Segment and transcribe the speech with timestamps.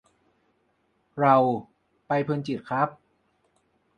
[1.19, 1.35] เรา:
[2.07, 2.89] ไปเพลินจิตครับ